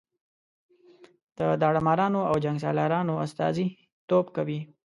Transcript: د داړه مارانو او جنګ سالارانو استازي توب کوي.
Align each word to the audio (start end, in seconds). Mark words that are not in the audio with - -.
د 1.37 1.39
داړه 1.61 1.81
مارانو 1.87 2.21
او 2.29 2.35
جنګ 2.43 2.57
سالارانو 2.63 3.13
استازي 3.25 3.67
توب 4.07 4.25
کوي. 4.35 4.59